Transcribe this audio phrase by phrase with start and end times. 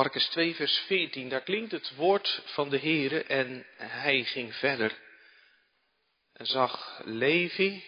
[0.00, 4.98] Marcus 2, vers 14, daar klinkt het woord van de Heere en hij ging verder.
[6.32, 7.84] En zag Levi,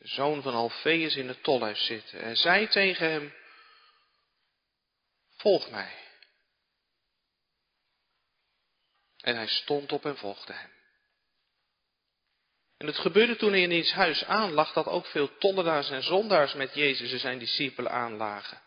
[0.00, 3.34] zoon van Alfeus, in het tolhuis zitten en zei tegen hem,
[5.36, 5.94] volg mij.
[9.20, 10.70] En hij stond op en volgde hem.
[12.76, 16.54] En het gebeurde toen hij in diens huis aanlag dat ook veel tollenaars en zondaars
[16.54, 18.63] met Jezus en zijn discipelen aanlagen.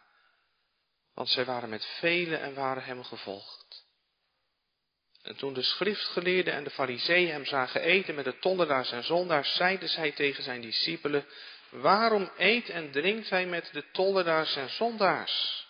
[1.18, 3.86] Want zij waren met velen en waren hem gevolgd.
[5.22, 9.56] En toen de schriftgeleerden en de fariseeën hem zagen eten met de tollenaars en zondaars,
[9.56, 11.26] zeiden zij tegen zijn discipelen,
[11.70, 15.68] waarom eet en drinkt hij met de tollenaars en zondaars?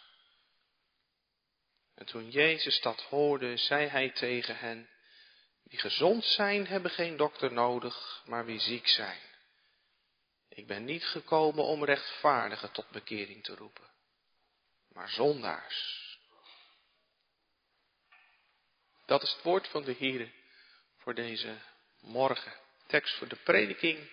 [1.95, 4.89] En toen Jezus dat hoorde, zei hij tegen hen,
[5.63, 9.19] wie gezond zijn, hebben geen dokter nodig, maar wie ziek zijn.
[10.49, 13.89] Ik ben niet gekomen om rechtvaardigen tot bekering te roepen,
[14.97, 16.17] maar zondaars.
[19.05, 20.31] Dat is het woord van de Heer
[20.97, 21.57] voor deze
[21.99, 22.53] morgen.
[22.87, 24.09] Tekst voor de prediking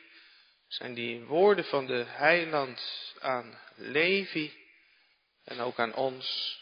[0.66, 4.66] zijn die woorden van de heiland aan Levi
[5.44, 6.58] en ook aan ons.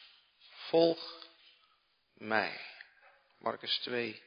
[0.50, 1.28] Volg
[2.14, 2.60] mij.
[3.38, 4.22] Marcus 2,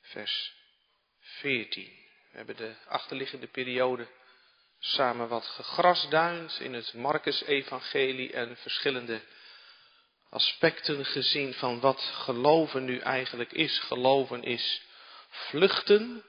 [0.00, 0.54] vers
[1.20, 1.84] 14.
[2.30, 4.08] We hebben de achterliggende periode
[4.80, 9.20] samen wat gegrasduind in het Marcus-evangelie en verschillende
[10.30, 13.78] aspecten gezien van wat geloven nu eigenlijk is.
[13.78, 14.82] Geloven is
[15.28, 16.24] vluchten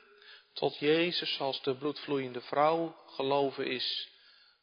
[0.54, 3.04] tot Jezus als de bloedvloeiende vrouw.
[3.08, 4.10] Geloven is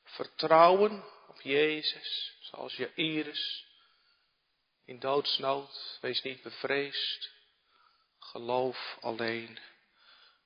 [0.04, 3.66] vertrouwen op Jezus zoals Jairus
[4.84, 5.98] in doodsnood.
[6.00, 7.30] Wees niet bevreesd.
[8.18, 9.58] Geloof alleen.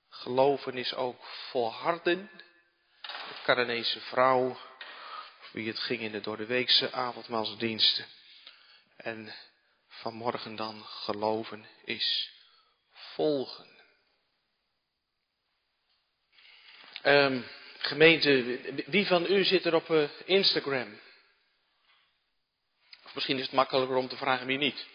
[0.08, 2.30] Geloven is ook volharden.
[3.42, 4.58] De Caranese vrouw,
[5.52, 8.06] wie het ging in de doordeweekse avondmaalsdiensten.
[8.96, 9.34] En
[9.88, 12.30] vanmorgen dan geloven is
[12.92, 13.80] volgen.
[17.04, 17.44] Um,
[17.78, 21.00] gemeente, wie van u zit er op uh, Instagram?
[23.04, 24.86] Of misschien is het makkelijker om te vragen wie niet.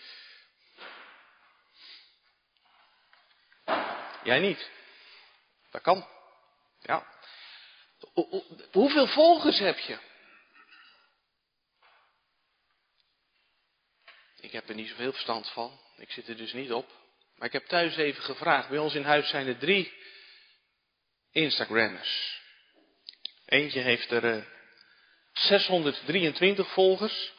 [4.23, 4.69] Jij niet.
[5.71, 6.16] Dat kan.
[8.71, 9.97] Hoeveel volgers heb je?
[14.39, 15.79] Ik heb er niet zoveel verstand van.
[15.97, 16.91] Ik zit er dus niet op.
[17.35, 18.69] Maar ik heb thuis even gevraagd.
[18.69, 19.93] Bij ons in huis zijn er drie
[21.31, 22.41] Instagrammers.
[23.45, 24.45] Eentje heeft er uh, eh,
[25.33, 27.33] 623 volgers.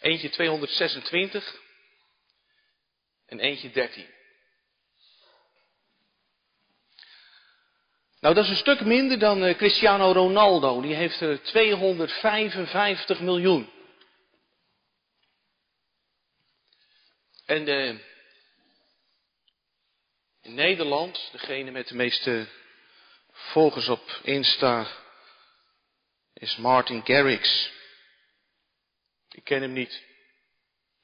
[0.00, 1.62] Eentje 226.
[3.26, 4.06] En eentje 13.
[8.24, 10.80] Nou, dat is een stuk minder dan uh, Cristiano Ronaldo.
[10.80, 13.70] Die heeft er 255 miljoen.
[17.46, 18.00] En uh,
[20.42, 22.46] in Nederland, degene met de meeste
[23.32, 24.86] volgers op Insta,
[26.32, 27.72] is Martin Garrix.
[29.30, 30.02] Ik ken hem niet.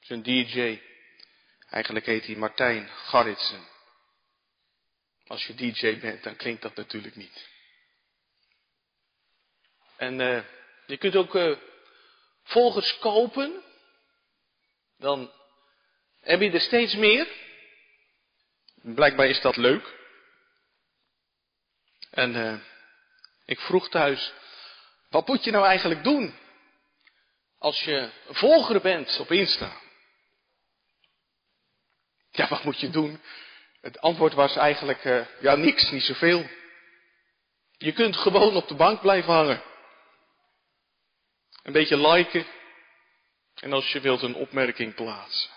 [0.07, 0.81] Een DJ.
[1.69, 3.67] Eigenlijk heet hij Martijn Garritsen.
[5.31, 7.49] Als je DJ bent, dan klinkt dat natuurlijk niet.
[9.97, 10.43] En uh,
[10.85, 11.57] je kunt ook uh,
[12.43, 13.63] volgers kopen.
[14.97, 15.31] Dan
[16.21, 17.27] heb je er steeds meer.
[18.81, 19.93] Blijkbaar is dat leuk.
[22.09, 22.59] En uh,
[23.45, 24.33] ik vroeg thuis,
[25.09, 26.35] wat moet je nou eigenlijk doen
[27.57, 29.81] als je volger bent op Insta?
[32.31, 33.21] Ja, wat moet je doen?
[33.81, 36.49] Het antwoord was eigenlijk, uh, ja niks, niet zoveel.
[37.77, 39.63] Je kunt gewoon op de bank blijven hangen.
[41.63, 42.45] Een beetje liken.
[43.55, 45.49] En als je wilt een opmerking plaatsen.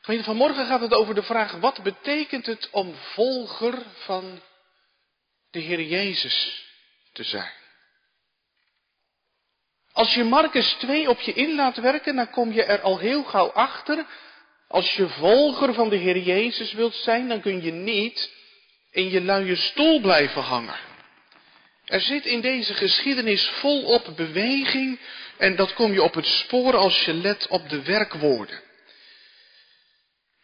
[0.00, 4.42] Vanmorgen gaat het over de vraag, wat betekent het om volger van
[5.50, 6.66] de Heer Jezus
[7.12, 7.65] te zijn?
[9.96, 13.22] Als je Marcus 2 op je in laat werken, dan kom je er al heel
[13.22, 14.06] gauw achter.
[14.68, 18.30] Als je volger van de Heer Jezus wilt zijn, dan kun je niet
[18.90, 20.78] in je luie stoel blijven hangen.
[21.84, 24.98] Er zit in deze geschiedenis volop beweging
[25.36, 28.60] en dat kom je op het spoor als je let op de werkwoorden.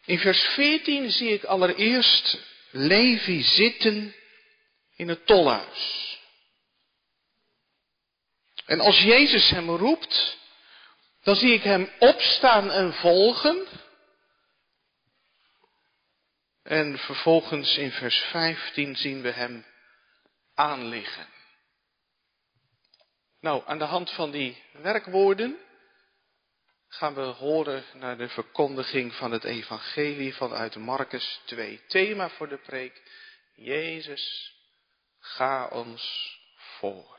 [0.05, 2.37] In vers 14 zie ik allereerst
[2.71, 4.15] Levi zitten
[4.95, 6.12] in het tolhuis.
[8.65, 10.37] En als Jezus hem roept,
[11.23, 13.67] dan zie ik hem opstaan en volgen.
[16.63, 19.65] En vervolgens in vers 15 zien we hem
[20.53, 21.27] aanliggen.
[23.39, 25.57] Nou, aan de hand van die werkwoorden
[26.87, 31.81] gaan we horen naar de verkondiging van het evangelie vanuit Marcus 2.
[31.87, 33.01] Thema voor de preek,
[33.55, 34.53] Jezus,
[35.19, 36.37] ga ons
[36.79, 37.12] voor.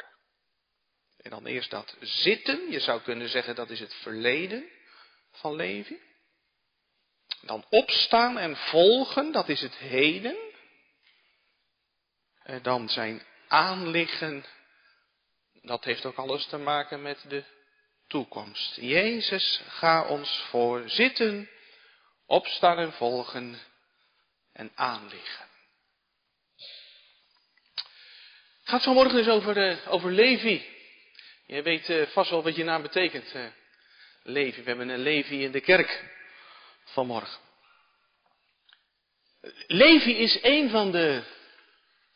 [1.25, 4.71] En dan eerst dat zitten, je zou kunnen zeggen dat is het verleden
[5.33, 5.99] van Levi.
[7.41, 10.37] Dan opstaan en volgen, dat is het heden.
[12.43, 14.45] En dan zijn aanliggen,
[15.63, 17.45] dat heeft ook alles te maken met de
[18.07, 18.77] toekomst.
[18.77, 21.51] Jezus, ga ons voor zitten,
[22.27, 23.59] opstaan en volgen
[24.53, 25.47] en aanliggen.
[28.61, 30.74] Het gaat vanmorgen dus over, uh, over Levi.
[31.47, 33.35] Je weet uh, vast wel wat je naam betekent.
[33.35, 33.47] Uh,
[34.23, 34.63] Levi.
[34.63, 36.05] We hebben een Levi in de kerk
[36.85, 37.39] vanmorgen.
[39.67, 41.23] Levi is een van de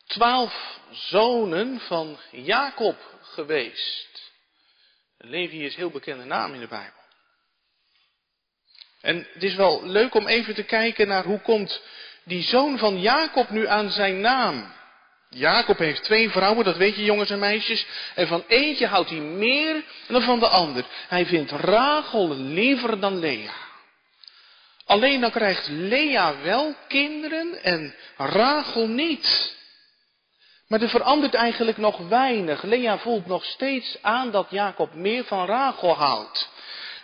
[0.07, 4.33] twaalf zonen van Jacob geweest.
[5.19, 7.01] Levi is een heel bekende naam in de Bijbel.
[9.01, 11.83] En het is wel leuk om even te kijken naar hoe komt
[12.25, 14.77] die zoon van Jacob nu aan zijn naam.
[15.31, 17.87] Jacob heeft twee vrouwen, dat weet je jongens en meisjes.
[18.15, 20.85] En van eentje houdt hij meer dan van de ander.
[21.09, 23.53] Hij vindt Rachel liever dan Lea.
[24.85, 29.57] Alleen dan krijgt Lea wel kinderen en Rachel niet.
[30.69, 32.63] Maar er verandert eigenlijk nog weinig.
[32.63, 36.51] Lea voelt nog steeds aan dat Jacob meer van Rachel houdt.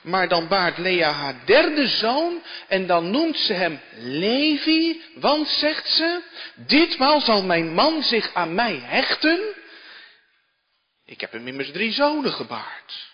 [0.04, 5.88] Maar dan baart Lea haar derde zoon en dan noemt ze hem Levi, want zegt
[5.88, 6.22] ze,
[6.54, 9.40] ditmaal zal mijn man zich aan mij hechten.
[11.04, 13.12] Ik heb hem immers drie zonen gebaard.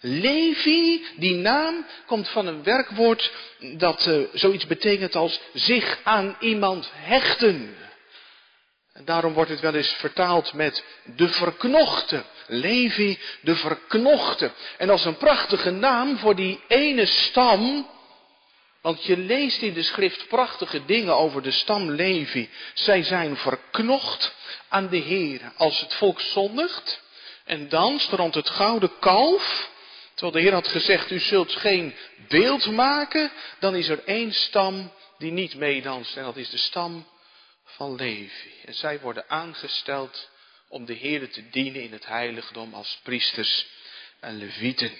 [0.00, 3.32] Levi, die naam komt van een werkwoord
[3.76, 7.76] dat uh, zoiets betekent als zich aan iemand hechten.
[8.92, 12.24] En daarom wordt het wel eens vertaald met de verknochte.
[12.46, 14.52] Levi, de verknochte.
[14.78, 17.90] En als een prachtige naam voor die ene stam.
[18.82, 22.50] Want je leest in de schrift prachtige dingen over de stam Levi.
[22.74, 24.34] Zij zijn verknocht
[24.68, 25.52] aan de Heer.
[25.56, 27.02] Als het volk zondigt
[27.44, 29.70] en danst rond het gouden kalf.
[30.14, 31.94] Terwijl de Heer had gezegd, u zult geen
[32.28, 33.30] beeld maken.
[33.58, 36.16] Dan is er één stam die niet meedanst.
[36.16, 37.06] En dat is de stam
[37.64, 38.50] van Levi.
[38.64, 40.30] En zij worden aangesteld
[40.72, 43.66] om de Heer te dienen in het heiligdom als priesters
[44.20, 44.92] en levieten.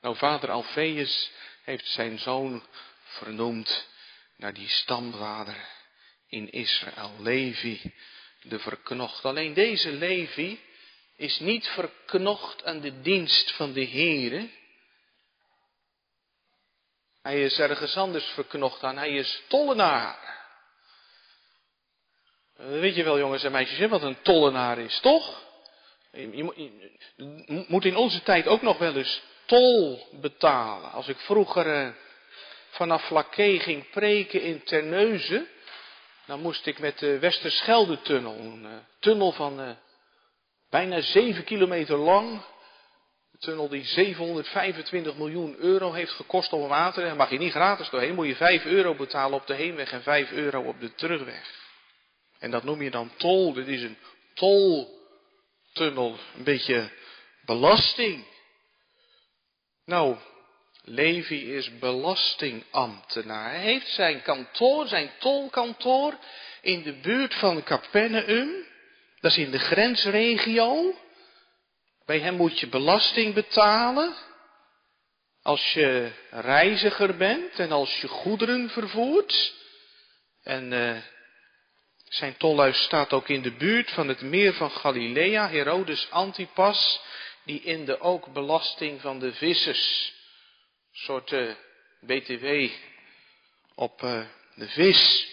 [0.00, 1.30] Nou, vader Alfeus
[1.64, 2.66] heeft zijn zoon
[3.02, 3.88] vernoemd
[4.36, 5.56] naar die stamvader
[6.28, 7.94] in Israël, Levi,
[8.42, 9.24] de verknocht.
[9.24, 10.60] Alleen deze Levi
[11.16, 14.48] is niet verknocht aan de dienst van de Heere,
[17.22, 18.96] hij is ergens anders verknocht aan.
[18.96, 20.40] Hij is tollenaar.
[22.68, 25.42] Weet je wel, jongens en meisjes, wat een tollenaar is, toch?
[26.12, 30.92] Je moet in onze tijd ook nog wel eens tol betalen.
[30.92, 31.88] Als ik vroeger eh,
[32.70, 35.46] vanaf Flaké ging preken in Terneuzen,
[36.26, 39.76] dan moest ik met de Westerschelde-tunnel, een uh, tunnel van
[40.70, 42.40] bijna zeven kilometer lang,
[43.38, 47.06] tunnel die 725 miljoen euro heeft gekost om water.
[47.06, 50.02] En mag je niet gratis doorheen, moet je 5 euro betalen op de heenweg en
[50.02, 51.61] 5 euro op de terugweg.
[52.42, 53.52] En dat noem je dan tol.
[53.52, 53.98] Dit is een
[54.34, 56.18] toltunnel.
[56.36, 56.90] Een beetje
[57.44, 58.24] belasting.
[59.84, 60.16] Nou,
[60.84, 63.50] Levi is belastingambtenaar.
[63.50, 66.18] Hij heeft zijn kantoor, zijn tolkantoor,
[66.60, 68.66] in de buurt van Capernaum.
[69.20, 70.94] Dat is in de grensregio.
[72.04, 74.14] Bij hem moet je belasting betalen
[75.42, 79.54] als je reiziger bent en als je goederen vervoert.
[80.42, 80.96] En uh,
[82.12, 87.00] zijn tolhuis staat ook in de buurt van het meer van Galilea, Herodes Antipas,
[87.44, 90.14] die in de ook belasting van de vissers,
[90.92, 91.56] soort uh, eh,
[92.00, 92.72] BTW
[93.74, 95.28] op uh, de vis.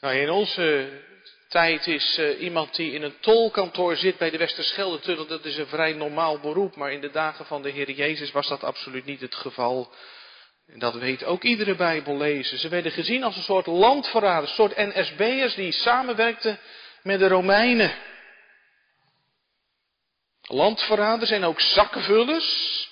[0.00, 1.00] Nou, in onze
[1.48, 5.92] tijd is iemand die in een tolkantoor zit bij de Westerschelde-tunnel, dat is een vrij
[5.92, 9.34] normaal beroep, maar in de dagen van de Heer Jezus was dat absoluut niet het
[9.34, 9.92] geval.
[10.66, 12.58] En dat weet ook iedere Bijbellezer.
[12.58, 16.58] Ze werden gezien als een soort landverraders, een soort NSB'ers die samenwerkten
[17.02, 17.92] met de Romeinen.
[20.42, 22.84] Landverraders en ook zakkenvullers.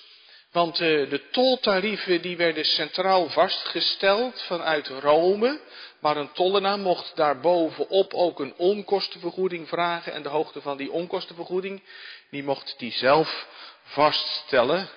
[0.51, 5.59] Want uh, de toltarieven die werden centraal vastgesteld vanuit Rome.
[5.99, 10.13] Maar een tollenaar mocht daarbovenop ook een onkostenvergoeding vragen.
[10.13, 11.83] En de hoogte van die onkostenvergoeding,
[12.29, 13.47] die mocht die zelf
[13.83, 14.89] vaststellen.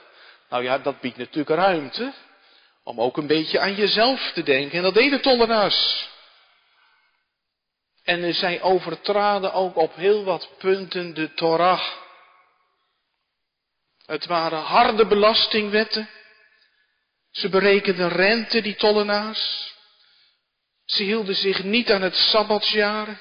[0.49, 2.13] Nou ja, dat biedt natuurlijk ruimte
[2.89, 4.77] om ook een beetje aan jezelf te denken.
[4.77, 6.09] En dat deden tollenaars.
[8.05, 11.83] En zij overtraden ook op heel wat punten de Torah.
[14.07, 16.09] Het waren harde belastingwetten.
[17.31, 19.75] Ze berekenden rente, die tollenaars.
[20.85, 23.21] Ze hielden zich niet aan het sabbatsjaren.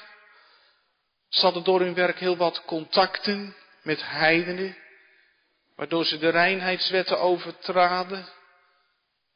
[1.28, 4.76] Ze hadden door hun werk heel wat contacten met heidenen,
[5.76, 8.36] waardoor ze de reinheidswetten overtraden.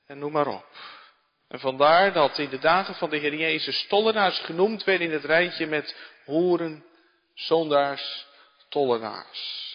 [0.06, 0.66] En noem maar op.
[1.48, 5.24] En vandaar dat in de dagen van de Heer Jezus tollenaars genoemd werden in het
[5.24, 6.84] rijtje met hoeren,
[7.34, 8.26] zondaars,
[8.68, 9.70] tollenaars.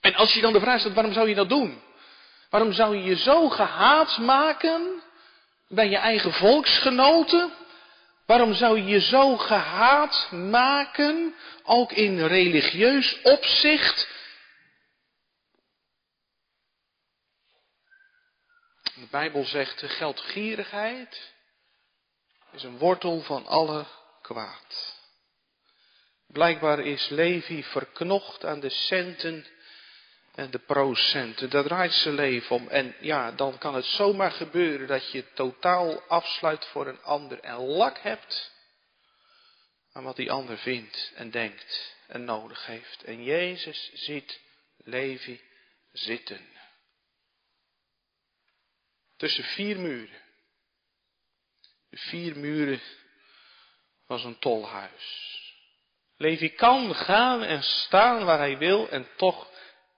[0.00, 1.82] En als je dan de vraag stelt, waarom zou je dat doen?
[2.50, 5.02] Waarom zou je je zo gehaat maken
[5.68, 7.52] bij je eigen volksgenoten?
[8.26, 14.08] Waarom zou je je zo gehaat maken, ook in religieus opzicht?
[18.96, 21.32] De Bijbel zegt, geldgierigheid
[22.52, 23.86] is een wortel van alle
[24.22, 25.00] kwaad.
[26.26, 29.46] Blijkbaar is Levi verknocht aan de centen
[30.34, 31.50] en de procenten.
[31.50, 32.68] Daar draait zijn leven om.
[32.68, 37.56] En ja, dan kan het zomaar gebeuren dat je totaal afsluit voor een ander en
[37.56, 38.52] lak hebt
[39.92, 43.04] aan wat die ander vindt en denkt en nodig heeft.
[43.04, 44.40] En Jezus ziet
[44.76, 45.40] Levi
[45.92, 46.54] zitten.
[49.16, 50.22] Tussen vier muren.
[51.88, 52.80] De vier muren
[54.06, 55.34] was een tolhuis.
[56.16, 59.50] Levi kan gaan en staan waar hij wil en toch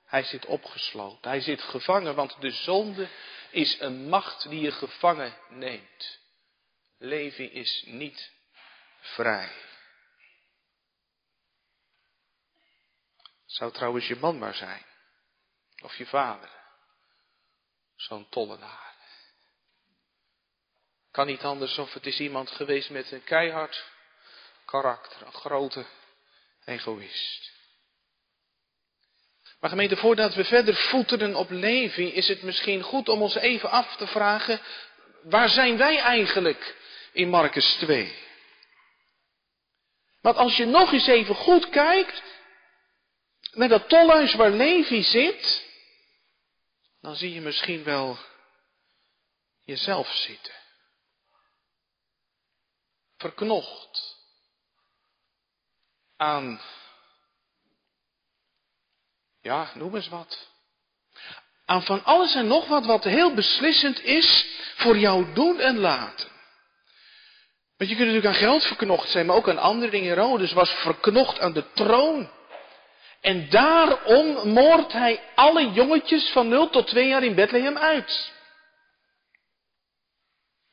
[0.04, 1.30] hij zit opgesloten.
[1.30, 3.08] Hij zit gevangen, want de zonde
[3.50, 6.20] is een macht die je gevangen neemt.
[6.98, 8.32] Levi is niet
[9.00, 9.52] vrij.
[13.46, 14.86] Zou trouwens je man maar zijn.
[15.82, 16.50] Of je vader.
[17.96, 18.87] Zo'n tollenaar.
[21.18, 23.84] Kan niet anders of het is iemand geweest met een keihard
[24.64, 25.26] karakter.
[25.26, 25.86] Een grote
[26.64, 27.52] egoïst.
[29.60, 33.70] Maar gemeente, voordat we verder voeteren op Levi, is het misschien goed om ons even
[33.70, 34.60] af te vragen,
[35.22, 36.76] waar zijn wij eigenlijk
[37.12, 38.14] in Marcus 2?
[40.20, 42.22] Want als je nog eens even goed kijkt
[43.52, 45.64] naar dat tolhuis waar Levi zit,
[47.00, 48.18] dan zie je misschien wel
[49.64, 50.57] jezelf zitten.
[53.18, 54.16] Verknocht
[56.16, 56.60] aan
[59.40, 60.48] ja, noem eens wat.
[61.64, 64.46] Aan van alles en nog wat wat heel beslissend is
[64.76, 66.28] voor jouw doen en laten.
[67.76, 70.08] Want je kunt natuurlijk aan geld verknocht zijn, maar ook aan andere dingen.
[70.08, 72.30] Herodes was verknocht aan de troon.
[73.20, 78.32] En daarom moordt hij alle jongetjes van 0 tot 2 jaar in Bethlehem uit.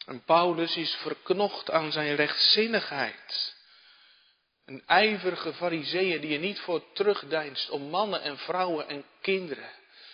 [0.05, 3.55] En Paulus is verknocht aan zijn rechtzinnigheid.
[4.65, 9.69] Een ijverige fariseeën die je niet voor terugdeinst om mannen en vrouwen en kinderen,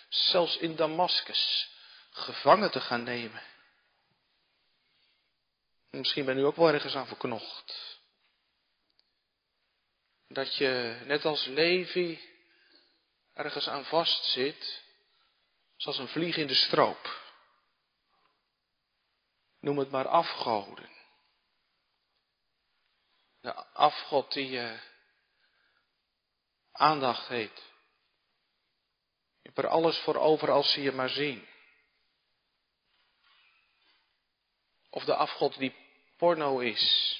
[0.08, 1.70] zelfs in Damascus,
[2.10, 3.42] gevangen te gaan nemen.
[5.90, 8.00] Misschien ben u ook wel ergens aan verknocht.
[10.28, 12.20] Dat je, net als Levi,
[13.34, 14.82] ergens aan vastzit,
[15.76, 17.21] zoals een vlieg in de stroop.
[19.62, 20.90] Noem het maar afgoden.
[23.40, 24.80] De afgod die je
[26.72, 27.56] aandacht heeft.
[29.42, 31.48] Je hebt er alles voor over als ze je maar zien.
[34.90, 35.74] Of de afgod die
[36.16, 37.16] porno is.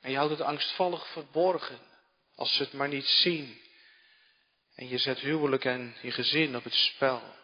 [0.00, 1.80] En je houdt het angstvallig verborgen
[2.34, 3.60] als ze het maar niet zien.
[4.74, 7.34] En je zet huwelijk en je gezin op het spel.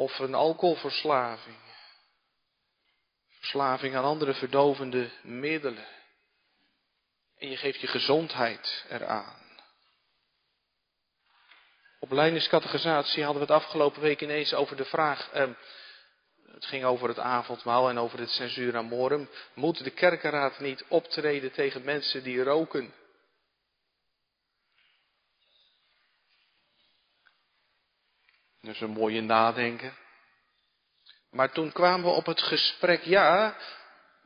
[0.00, 1.56] Of een alcoholverslaving.
[3.38, 5.86] Verslaving aan andere verdovende middelen.
[7.38, 9.40] En je geeft je gezondheid eraan.
[11.98, 15.30] Op Leiderscategorisatie hadden we het afgelopen week ineens over de vraag.
[15.32, 15.48] Eh,
[16.52, 19.28] het ging over het avondmaal en over het censuur amorum.
[19.54, 22.94] Moet de kerkenraad niet optreden tegen mensen die roken?
[28.62, 29.96] Is een mooie nadenken.
[31.30, 33.56] Maar toen kwamen we op het gesprek, ja,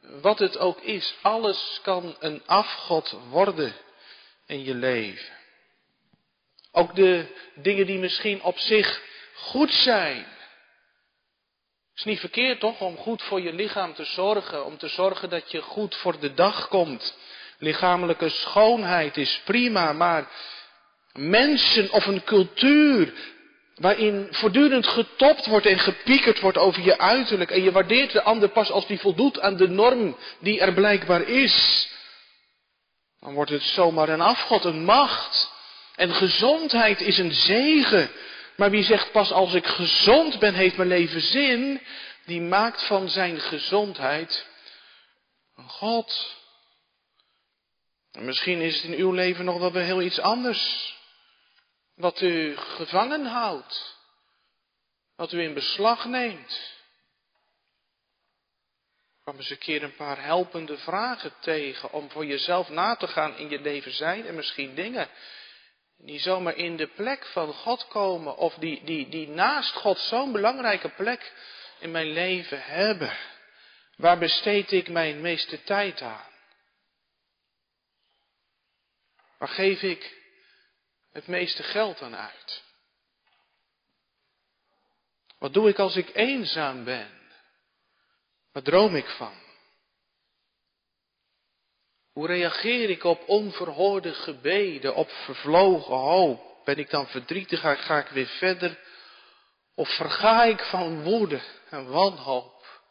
[0.00, 3.74] wat het ook is, alles kan een afgod worden
[4.46, 5.32] in je leven.
[6.72, 9.02] Ook de dingen die misschien op zich
[9.34, 10.26] goed zijn.
[11.94, 15.50] Is niet verkeerd toch om goed voor je lichaam te zorgen, om te zorgen dat
[15.50, 17.16] je goed voor de dag komt.
[17.58, 20.28] Lichamelijke schoonheid is prima, maar
[21.12, 23.12] mensen of een cultuur
[23.74, 27.50] Waarin voortdurend getopt wordt en gepiekerd wordt over je uiterlijk.
[27.50, 31.28] En je waardeert de ander pas als die voldoet aan de norm die er blijkbaar
[31.28, 31.88] is.
[33.20, 35.52] Dan wordt het zomaar een afgod, een macht.
[35.94, 38.10] En gezondheid is een zegen.
[38.56, 41.80] Maar wie zegt pas als ik gezond ben, heeft mijn leven zin.
[42.24, 44.46] Die maakt van zijn gezondheid
[45.56, 46.36] een God.
[48.12, 50.94] En misschien is het in uw leven nog wel weer heel iets anders.
[51.94, 53.96] Wat u gevangen houdt.
[55.16, 56.72] Wat u in beslag neemt.
[59.16, 63.06] Ik kwam eens een keer een paar helpende vragen tegen om voor jezelf na te
[63.06, 65.08] gaan in je leven zijn en misschien dingen
[65.96, 70.32] die zomaar in de plek van God komen of die, die, die naast God zo'n
[70.32, 71.32] belangrijke plek
[71.78, 73.16] in mijn leven hebben.
[73.96, 76.32] Waar besteed ik mijn meeste tijd aan?
[79.38, 80.23] Waar geef ik
[81.14, 82.62] het meeste geld aan uit?
[85.38, 87.10] Wat doe ik als ik eenzaam ben?
[88.52, 89.42] Wat droom ik van?
[92.12, 96.64] Hoe reageer ik op onverhoorde gebeden, op vervlogen hoop?
[96.64, 98.78] Ben ik dan verdrietig, ga, ga ik weer verder?
[99.74, 102.82] Of verga ik van woede en wanhoop?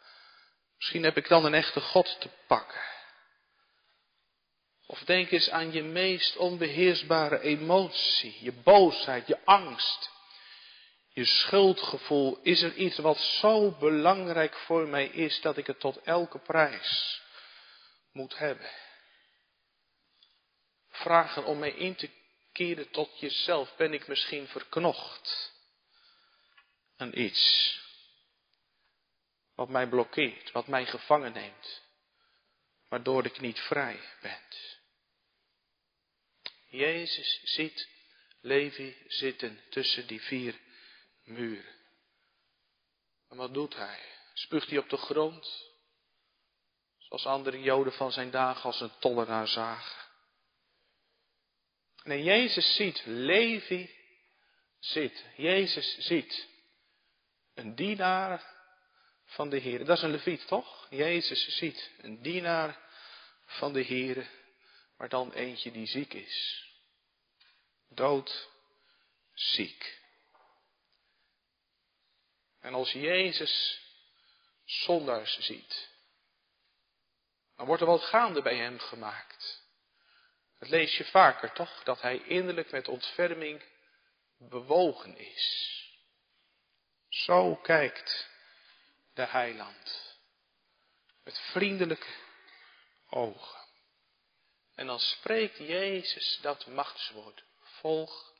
[0.77, 2.92] Misschien heb ik dan een echte God te pakken.
[4.93, 10.12] Of denk eens aan je meest onbeheersbare emotie, je boosheid, je angst,
[11.09, 12.39] je schuldgevoel.
[12.41, 17.21] Is er iets wat zo belangrijk voor mij is dat ik het tot elke prijs
[18.12, 18.69] moet hebben?
[20.89, 22.09] Vragen om mij in te
[22.51, 23.75] keren tot jezelf.
[23.75, 25.53] Ben ik misschien verknocht
[26.97, 27.73] aan iets
[29.55, 31.81] wat mij blokkeert, wat mij gevangen neemt,
[32.89, 34.52] waardoor ik niet vrij ben?
[36.74, 37.89] Jezus ziet
[38.42, 40.60] Levi zitten tussen die vier
[41.24, 41.75] muren.
[43.30, 44.00] En wat doet hij?
[44.34, 45.72] Spuugt hij op de grond?
[46.98, 50.06] Zoals andere Joden van zijn dagen als een tollenaar zagen.
[52.03, 53.89] Nee, Jezus ziet Levi
[54.80, 55.26] zit.
[55.36, 56.47] Jezus ziet
[57.54, 58.45] een dienaar
[59.26, 59.86] van de Heer.
[59.86, 60.88] Dat is een leviet, toch?
[60.89, 62.80] Jezus ziet een dienaar
[63.45, 64.30] van de Heer,
[64.97, 66.71] maar dan eentje die ziek is
[67.95, 68.49] dood,
[69.34, 70.01] ziek.
[72.60, 73.82] En als Jezus
[74.65, 75.89] zondaars ziet,
[77.56, 79.62] dan wordt er wat gaande bij hem gemaakt.
[80.60, 83.63] Dat lees je vaker toch, dat hij innerlijk met ontferming
[84.38, 85.71] bewogen is.
[87.10, 88.29] Zo kijkt
[89.13, 90.17] de heiland.
[91.23, 92.13] Met vriendelijke
[93.10, 93.62] ogen.
[94.75, 97.43] En dan spreekt Jezus dat machtswoord
[97.84, 98.34] volg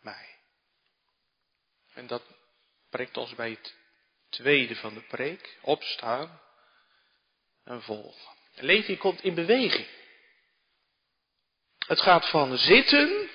[0.00, 0.28] mij.
[1.94, 2.22] En dat
[2.90, 3.74] brengt ons bij het
[4.28, 6.40] tweede van de preek, opstaan
[7.64, 8.36] en volgen.
[8.54, 9.88] Levi komt in beweging.
[11.86, 13.30] Het gaat van zitten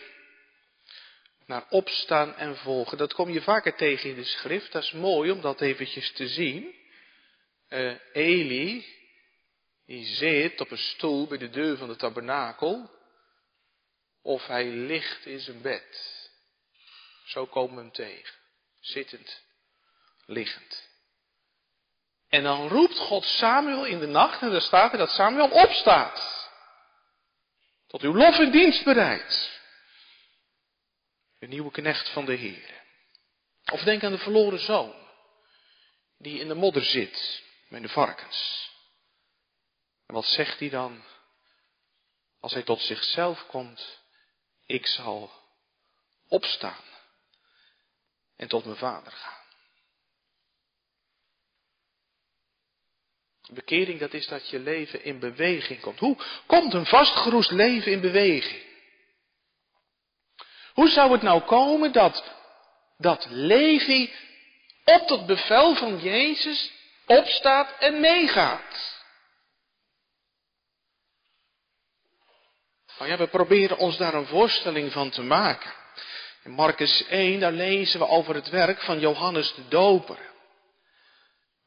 [1.46, 2.98] naar opstaan en volgen.
[2.98, 4.72] Dat kom je vaker tegen in de schrift.
[4.72, 6.76] Dat is mooi om dat eventjes te zien.
[7.70, 8.86] Uh, Eli,
[9.86, 12.94] die zit op een stoel bij de deur van de tabernakel
[14.26, 16.22] of hij ligt in zijn bed.
[17.26, 18.36] Zo komen we hem tegen.
[18.80, 19.44] Zittend,
[20.26, 20.90] liggend.
[22.30, 26.50] En dan roept God Samuel in de nacht en dan staat er dat Samuel opstaat.
[27.88, 29.62] Tot uw lof en dienst bereidt.
[31.40, 32.84] De nieuwe knecht van de Heer.
[33.72, 34.96] Of denk aan de verloren zoon.
[36.18, 38.70] Die in de modder zit met de varkens.
[40.06, 41.04] En wat zegt hij dan?
[42.40, 44.04] Als hij tot zichzelf komt
[44.66, 45.32] ik zal
[46.28, 46.84] opstaan
[48.36, 49.44] en tot mijn vader gaan.
[53.54, 56.00] Bekering, dat is dat je leven in beweging komt.
[56.00, 58.64] Hoe komt een vastgeroest leven in beweging?
[60.74, 62.24] Hoe zou het nou komen dat,
[62.98, 64.14] dat Levi
[64.84, 66.72] op het bevel van Jezus
[67.06, 68.95] opstaat en meegaat?
[72.98, 75.74] Nou ja, we proberen ons daar een voorstelling van te maken.
[76.44, 80.20] In Marcus 1, daar lezen we over het werk van Johannes de Doper.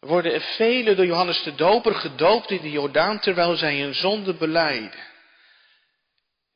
[0.01, 4.35] Er worden velen door Johannes de Doper gedoopt in de Jordaan terwijl zij hun zonde
[4.35, 5.07] beleiden.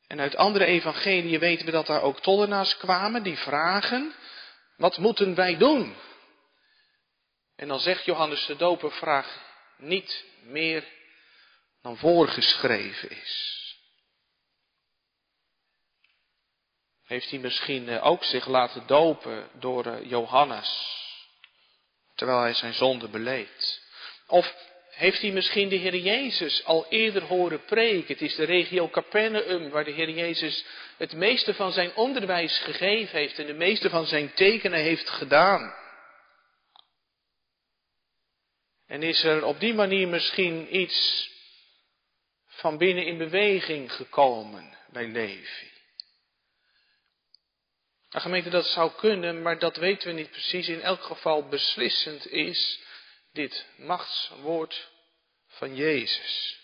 [0.07, 4.13] En uit andere evangeliën weten we dat daar ook tollenaars kwamen die vragen,
[4.77, 5.95] wat moeten wij doen?
[7.55, 9.39] En dan zegt Johannes de Doper, vraag
[9.77, 10.83] niet meer
[11.81, 13.62] dan voorgeschreven is.
[17.13, 20.97] Heeft hij misschien eh, ook zich laten dopen door eh, Johannes,
[22.15, 23.81] terwijl hij zijn zonde beleed?
[24.27, 24.55] Of
[24.89, 28.13] heeft hij misschien de Heer Jezus al eerder horen preken?
[28.13, 30.65] Het is de regio Capernaum waar de Heer Jezus
[30.97, 35.73] het meeste van zijn onderwijs gegeven heeft en de meeste van zijn tekenen heeft gedaan.
[38.87, 41.29] En is er op die manier misschien iets
[42.45, 45.72] van binnen in beweging gekomen bij Levi?
[48.13, 50.67] De gemeente, dat zou kunnen, maar dat weten we niet precies.
[50.67, 52.79] In elk geval beslissend is
[53.31, 54.89] dit machtswoord
[55.47, 56.59] van Jezus.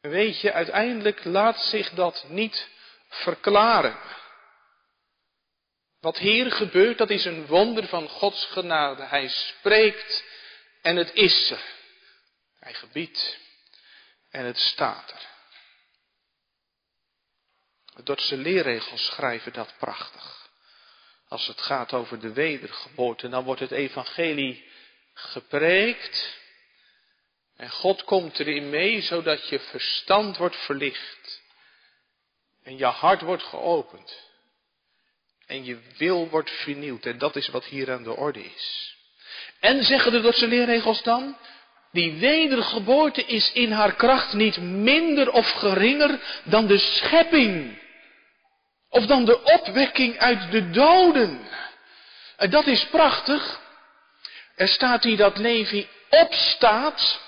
[0.00, 2.68] Weet je, uiteindelijk laat zich dat niet
[3.08, 3.98] verklaren.
[6.00, 9.02] Wat hier gebeurt, dat is een wonder van Gods genade.
[9.02, 10.24] Hij spreekt
[10.80, 11.62] en het is er.
[12.58, 13.38] Hij gebiedt
[14.30, 15.31] en het staat er.
[17.94, 20.50] De Dordtse leerregels schrijven dat prachtig.
[21.28, 24.64] Als het gaat over de wedergeboorte, dan wordt het evangelie
[25.14, 26.40] gepreekt.
[27.56, 31.42] En God komt erin mee, zodat je verstand wordt verlicht.
[32.62, 34.30] En je hart wordt geopend.
[35.46, 37.06] En je wil wordt vernieuwd.
[37.06, 38.96] En dat is wat hier aan de orde is.
[39.60, 41.36] En zeggen de Dordtse leerregels dan,
[41.92, 47.80] die wedergeboorte is in haar kracht niet minder of geringer dan de schepping.
[48.92, 51.48] Of dan de opwekking uit de doden.
[52.36, 53.60] En dat is prachtig.
[54.54, 57.20] Er staat hier dat Levi opstaat.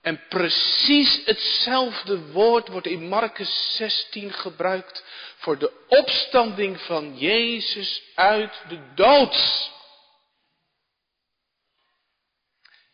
[0.00, 5.04] En precies hetzelfde woord wordt in Marcus 16 gebruikt
[5.36, 9.70] voor de opstanding van Jezus uit de dood.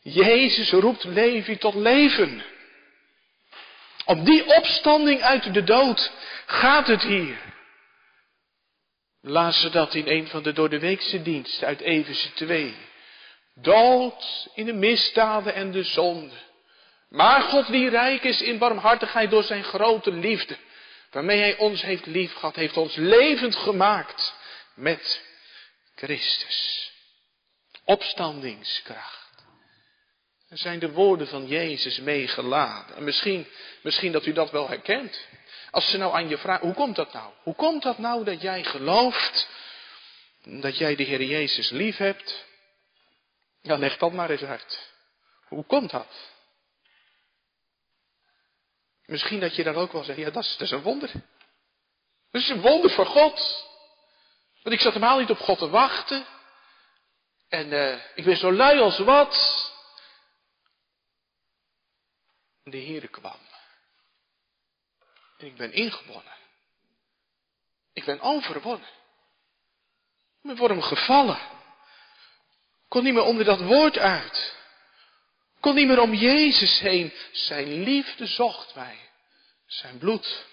[0.00, 2.44] Jezus roept Levi tot leven.
[4.04, 6.12] Om die opstanding uit de dood
[6.46, 7.38] gaat het hier.
[9.20, 12.74] Laat ze dat in een van de door de weekse diensten uit Efeze 2.
[13.54, 16.36] Dood in de misdaden en de zonde.
[17.08, 20.56] Maar God die rijk is in barmhartigheid door zijn grote liefde,
[21.10, 24.34] waarmee hij ons heeft liefgehad, heeft ons levend gemaakt
[24.74, 25.22] met
[25.94, 26.90] Christus.
[27.84, 29.23] Opstandingskracht
[30.56, 32.96] zijn de woorden van Jezus meegeladen.
[32.96, 33.46] En misschien,
[33.82, 35.26] misschien dat u dat wel herkent.
[35.70, 37.32] Als ze nou aan je vragen, hoe komt dat nou?
[37.42, 39.48] Hoe komt dat nou dat jij gelooft
[40.42, 42.44] dat jij de Heer Jezus lief hebt?
[43.60, 44.92] Ja, leg dat maar eens uit.
[45.48, 46.32] Hoe komt dat?
[49.06, 51.10] Misschien dat je dan ook wel zegt, ja, dat is, is een wonder.
[52.30, 53.66] Dat is een wonder voor God.
[54.62, 56.26] Want ik zat helemaal niet op God te wachten.
[57.48, 59.72] En uh, ik ben zo lui als wat.
[62.64, 63.38] De Heere kwam.
[65.38, 66.32] En ik ben ingebonnen.
[67.92, 68.88] Ik ben overwonnen.
[70.42, 71.38] Ik ben hem gevallen.
[72.88, 74.56] Kon niet meer onder dat woord uit.
[75.60, 77.12] Kon niet meer om Jezus heen.
[77.32, 78.98] Zijn liefde zocht mij.
[79.66, 80.46] Zijn bloed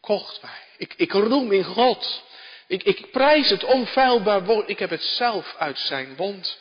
[0.00, 0.66] kocht mij.
[0.76, 2.22] Ik, ik roem in God.
[2.66, 4.68] Ik, ik prijs het onfeilbaar woord.
[4.68, 6.58] Ik heb het zelf uit zijn mond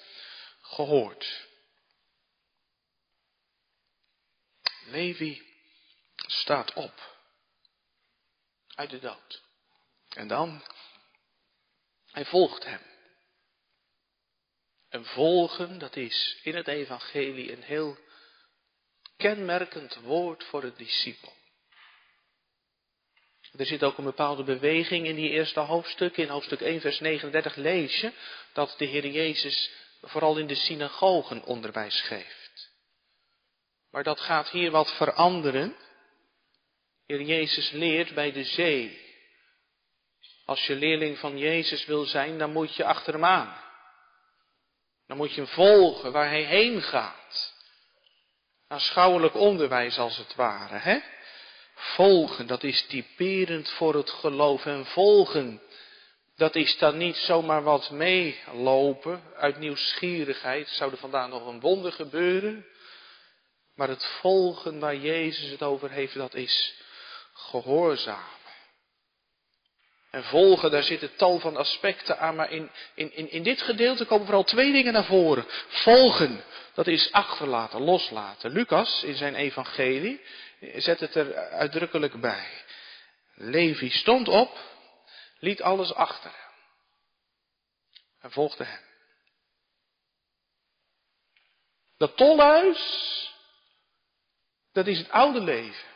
[0.62, 1.49] gehoord.
[4.90, 5.42] Levi
[6.16, 7.18] staat op
[8.76, 9.44] uit de dood.
[10.10, 10.64] En dan,
[12.12, 12.82] hij volgt hem.
[14.90, 17.98] En volgen, dat is in het evangelie een heel
[19.18, 21.34] kenmerkend woord voor het discipel.
[23.58, 26.18] Er zit ook een bepaalde beweging in die eerste hoofdstuk.
[26.18, 28.12] In hoofdstuk 1, vers 39 lees je
[28.54, 29.72] dat de Heer Jezus
[30.02, 32.39] vooral in de synagogen onderwijs geeft.
[33.92, 35.76] Maar dat gaat hier wat veranderen.
[37.06, 39.08] Heer Jezus leert bij de zee.
[40.46, 43.58] Als je leerling van Jezus wil zijn, dan moet je achter hem aan.
[45.08, 47.58] Dan moet je hem volgen waar hij heen gaat.
[48.68, 51.00] Aanschouwelijk onderwijs als het ware, hè?
[51.76, 54.66] Volgen, dat is typerend voor het geloof.
[54.66, 55.62] En volgen,
[56.36, 60.68] dat is dan niet zomaar wat meelopen uit nieuwsgierigheid.
[60.68, 62.66] Zou er vandaag nog een wonder gebeuren?
[63.80, 66.74] Maar het volgen waar Jezus het over heeft, dat is
[67.34, 68.38] gehoorzamen.
[70.10, 74.06] En volgen, daar zitten tal van aspecten aan, maar in, in, in, in dit gedeelte
[74.06, 75.46] komen vooral twee dingen naar voren.
[75.68, 78.52] Volgen, dat is achterlaten, loslaten.
[78.52, 80.22] Lucas in zijn evangelie
[80.76, 82.48] zet het er uitdrukkelijk bij.
[83.34, 84.58] Levi stond op,
[85.40, 86.32] liet alles achter
[88.22, 88.82] en volgde hem.
[91.98, 93.29] Dat tolhuis,
[94.72, 95.88] dat is het oude leven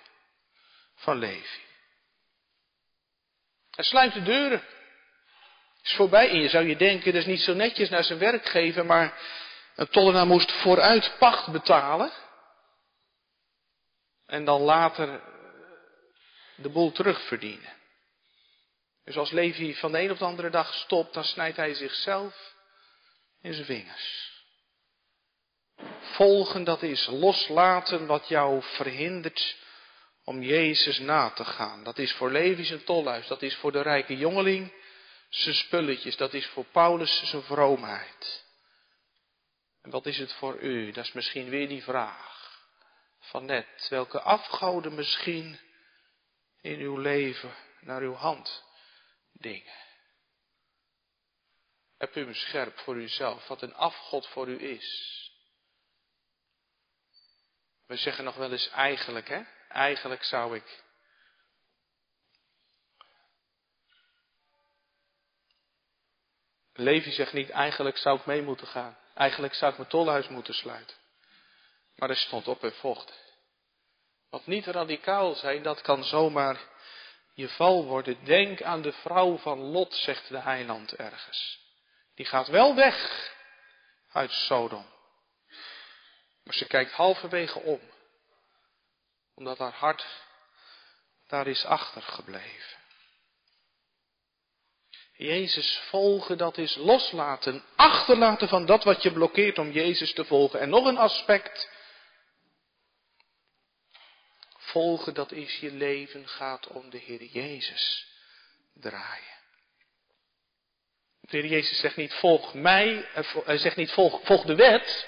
[0.96, 1.62] van Levi.
[3.72, 4.64] Hij sluit de deuren.
[5.84, 6.30] Is voorbij.
[6.30, 9.22] En je zou je denken, is niet zo netjes naar zijn werkgever, maar
[9.76, 12.12] een tollenaar moest vooruit pacht betalen.
[14.26, 15.22] En dan later
[16.56, 17.74] de boel terugverdienen.
[19.04, 22.56] Dus als Levi van de een op de andere dag stopt, dan snijdt hij zichzelf
[23.42, 24.33] in zijn vingers.
[26.14, 29.56] Volgen, dat is loslaten wat jou verhindert
[30.24, 31.84] om Jezus na te gaan.
[31.84, 34.74] Dat is voor Levi zijn tolhuis, dat is voor de rijke jongeling
[35.30, 38.46] zijn spulletjes, dat is voor Paulus zijn vroomheid.
[39.82, 40.92] En wat is het voor u?
[40.92, 42.62] Dat is misschien weer die vraag
[43.20, 43.88] van net.
[43.90, 45.60] Welke afgoden misschien
[46.62, 48.64] in uw leven naar uw hand
[49.32, 49.82] dingen.
[51.98, 55.23] Heb u hem scherp voor uzelf, wat een afgod voor u is.
[57.88, 59.42] We zeggen nog wel eens eigenlijk, hè?
[59.70, 60.84] Eigenlijk zou ik.
[66.74, 68.98] Levi zegt niet, eigenlijk zou ik mee moeten gaan.
[69.14, 70.96] Eigenlijk zou ik mijn tolhuis moeten sluiten.
[71.96, 73.14] Maar er stond op en vocht.
[74.30, 76.60] Wat niet radicaal zijn, dat kan zomaar
[77.34, 78.26] je val worden.
[78.26, 81.60] Denk aan de vrouw van Lot, zegt de heiland ergens.
[82.16, 83.32] Die gaat wel weg
[84.12, 84.86] uit Sodom.
[86.44, 87.80] Maar ze kijkt halverwege om.
[89.36, 90.06] Omdat haar hart
[91.28, 92.82] daar is achtergebleven.
[95.14, 100.60] Jezus volgen, dat is loslaten, achterlaten van dat wat je blokkeert om Jezus te volgen.
[100.60, 101.70] En nog een aspect.
[104.58, 108.08] Volgen, dat is je leven gaat om de Heer Jezus
[108.74, 109.42] draaien.
[111.20, 113.10] De Heer Jezus zegt niet volg mij,
[113.46, 115.08] hij zegt niet volg, volg de wet,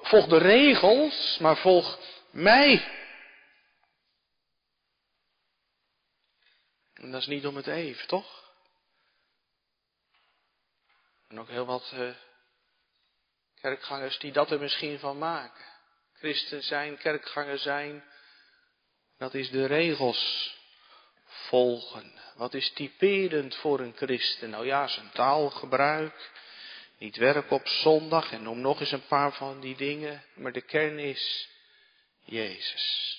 [0.00, 1.98] volg de regels, maar volg
[2.30, 3.00] mij.
[6.94, 8.42] En dat is niet om het even, toch?
[11.28, 12.14] En ook heel wat uh,
[13.60, 15.64] kerkgangers die dat er misschien van maken.
[16.12, 18.04] Christen zijn, kerkganger zijn,
[19.18, 20.54] dat is de regels
[21.26, 22.20] volgen.
[22.34, 24.50] Wat is typerend voor een christen?
[24.50, 26.30] Nou ja, zijn taalgebruik,
[27.02, 30.60] niet werk op zondag en noem nog eens een paar van die dingen, maar de
[30.60, 31.48] kern is
[32.24, 33.18] Jezus.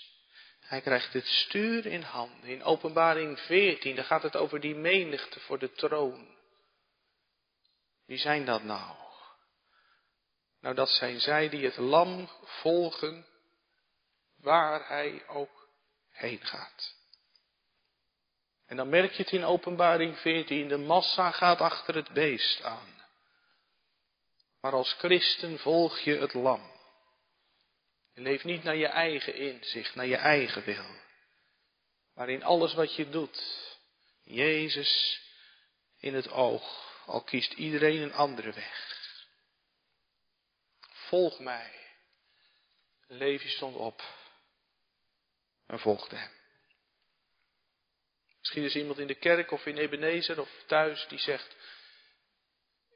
[0.59, 2.49] Hij krijgt het stuur in handen.
[2.49, 6.27] In openbaring 14, daar gaat het over die menigte voor de troon.
[8.05, 8.95] Wie zijn dat nou?
[10.61, 13.25] Nou, dat zijn zij die het lam volgen,
[14.37, 15.69] waar hij ook
[16.11, 16.95] heen gaat.
[18.65, 22.92] En dan merk je het in openbaring 14, de massa gaat achter het beest aan.
[24.63, 26.71] Maar als christen volg je het lam.
[28.13, 30.85] Je leeft niet naar je eigen inzicht, naar je eigen wil.
[32.13, 33.43] Maar in alles wat je doet,
[34.23, 35.21] Jezus
[35.99, 39.09] in het oog, al kiest iedereen een andere weg.
[40.89, 41.71] Volg mij.
[43.07, 44.01] Levi stond op
[45.67, 46.31] en volgde hem.
[48.39, 51.55] Misschien is iemand in de kerk of in Ebenezer of thuis die zegt,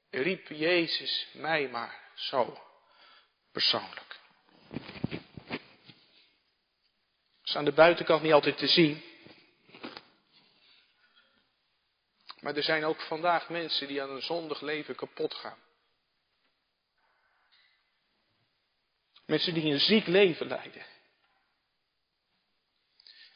[0.10, 2.62] riep Jezus mij maar zo
[3.52, 4.20] persoonlijk.
[7.39, 9.04] Dat is aan de buitenkant niet altijd te zien.
[12.39, 15.60] Maar er zijn ook vandaag mensen die aan een zondig leven kapot gaan.
[19.26, 20.86] Mensen die een ziek leven leiden.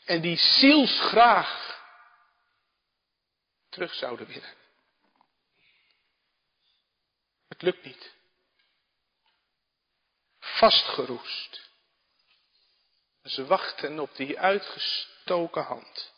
[0.06, 1.80] En die zielsgraag
[3.70, 4.61] terug zouden willen.
[7.62, 8.12] Lukt niet.
[10.40, 11.70] Vastgeroest.
[13.24, 16.14] Ze wachten op die uitgestoken hand.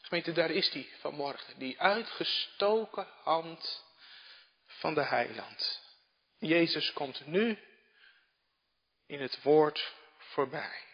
[0.00, 1.58] Gemeente, daar is die vanmorgen.
[1.58, 3.84] Die uitgestoken hand
[4.66, 5.80] van de heiland.
[6.38, 7.58] Jezus komt nu
[9.06, 10.84] in het woord voorbij.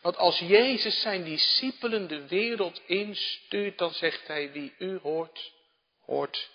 [0.00, 5.52] Want als Jezus zijn discipelen de wereld instuurt, dan zegt hij, wie u hoort,
[6.00, 6.50] hoort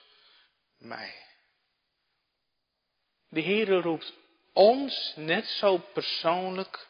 [0.82, 1.16] mij.
[3.30, 4.14] De Heere roept
[4.54, 6.88] ons net zo persoonlijk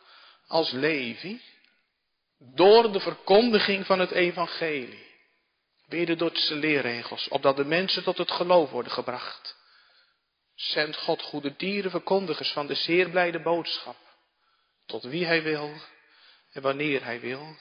[0.47, 1.41] als Levi
[2.37, 5.09] door de verkondiging van het evangelie.
[5.87, 9.55] Weer door zijn leerregels, opdat de mensen tot het geloof worden gebracht.
[10.55, 13.97] Zendt God goede dieren verkondigers van de zeer blijde boodschap,
[14.85, 15.73] tot wie hij wil
[16.51, 17.55] en wanneer hij wil,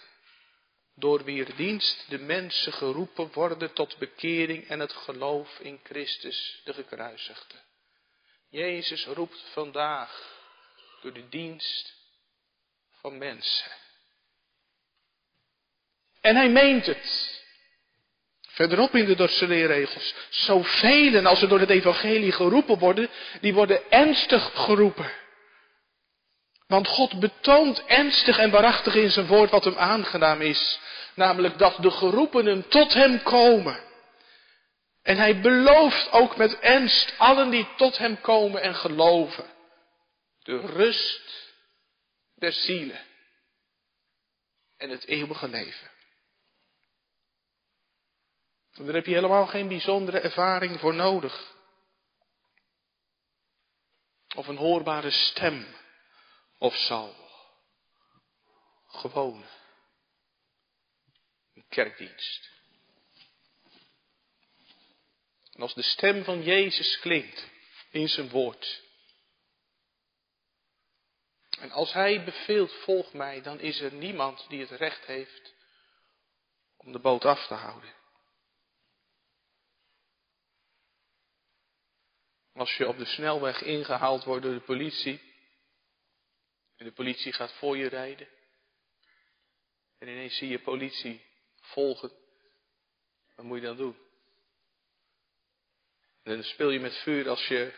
[1.01, 6.73] door wier dienst de mensen geroepen worden tot bekering en het geloof in Christus de
[6.73, 7.55] gekruisigde.
[8.49, 10.39] Jezus roept vandaag
[11.03, 11.95] door de dienst
[13.01, 13.71] van mensen.
[16.21, 17.39] En hij meent het.
[18.49, 20.15] Verderop in de Dordtse leerregels.
[20.29, 23.11] Zoveel als er door het evangelie geroepen worden,
[23.41, 25.13] die worden ernstig geroepen.
[26.71, 30.81] Want God betoont ernstig en waarachtig in zijn woord wat hem aangenaam is.
[31.15, 33.85] Namelijk dat de geroepenen tot hem komen.
[35.03, 39.45] En hij belooft ook met ernst allen die tot hem komen en geloven.
[40.43, 41.55] De rust
[42.35, 43.01] der zielen.
[44.77, 45.91] En het eeuwige leven.
[48.75, 51.55] En daar heb je helemaal geen bijzondere ervaring voor nodig.
[54.35, 55.79] Of een hoorbare stem
[56.61, 57.15] of zo.
[58.87, 59.45] Gewoon.
[61.55, 62.51] Een kerkdienst.
[65.53, 67.49] En als de stem van Jezus klinkt
[67.91, 68.83] in zijn woord.
[71.59, 75.55] En als hij beveelt, volg mij, dan is er niemand die het recht heeft
[76.77, 77.95] om de boot af te houden.
[82.53, 85.30] Als je op de snelweg ingehaald wordt door de politie.
[86.81, 88.29] En de politie gaat voor je rijden.
[89.99, 91.25] En ineens zie je politie
[91.61, 92.13] volgen.
[93.35, 93.97] Wat moet je dan doen?
[96.23, 97.75] En dan speel je met vuur als je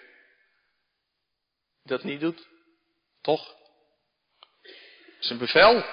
[1.82, 2.48] dat niet doet.
[3.20, 3.56] Toch?
[4.60, 5.84] Het is een bevel.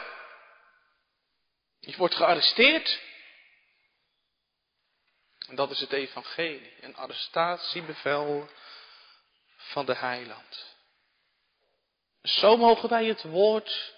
[1.79, 3.01] Je wordt gearresteerd.
[5.47, 6.73] En dat is het evangelie.
[6.81, 8.49] Een arrestatiebevel
[9.55, 10.68] van de heiland.
[12.21, 13.95] Zo mogen wij het woord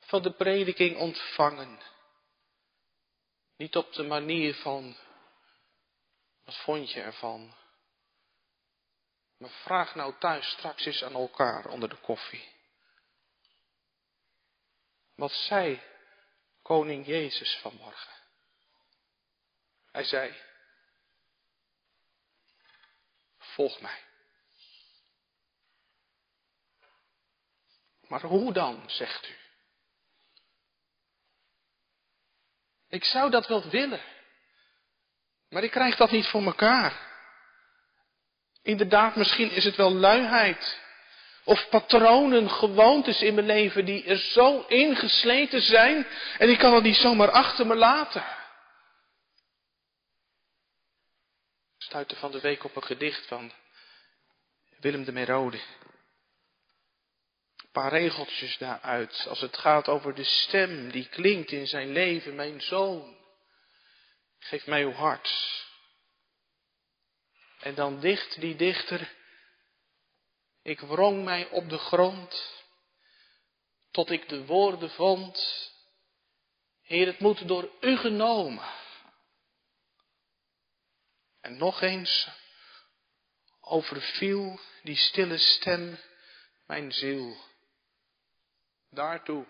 [0.00, 1.80] van de prediking ontvangen.
[3.56, 4.96] Niet op de manier van,
[6.44, 7.54] wat vond je ervan?
[9.36, 12.54] Maar vraag nou thuis straks eens aan elkaar onder de koffie.
[15.14, 15.82] Wat zei
[16.62, 18.14] koning Jezus vanmorgen?
[19.90, 20.42] Hij zei,
[23.38, 24.05] volg mij.
[28.08, 29.34] Maar hoe dan, zegt u?
[32.88, 34.00] Ik zou dat wel willen.
[35.48, 37.14] Maar ik krijg dat niet voor mekaar.
[38.62, 40.80] Inderdaad, misschien is het wel luiheid.
[41.44, 46.06] Of patronen, gewoontes in mijn leven die er zo ingesleten zijn.
[46.38, 48.24] En ik kan het niet zomaar achter me laten.
[51.78, 53.52] Stuitte van de week op een gedicht van
[54.80, 55.60] Willem de Merode
[57.76, 59.26] paar regeltjes daaruit.
[59.28, 62.34] Als het gaat over de stem die klinkt in zijn leven.
[62.34, 63.16] Mijn zoon,
[64.38, 65.64] geef mij uw hart.
[67.60, 69.14] En dan dicht die dichter.
[70.62, 72.64] Ik wrong mij op de grond.
[73.90, 75.72] Tot ik de woorden vond.
[76.82, 78.68] Heer, het moet door u genomen.
[81.40, 82.28] En nog eens
[83.60, 85.98] overviel die stille stem
[86.66, 87.54] mijn ziel.
[88.96, 89.46] Daartoe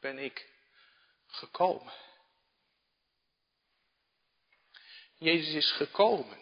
[0.00, 0.48] ben ik
[1.26, 1.92] gekomen.
[5.14, 6.38] Jezus is gekomen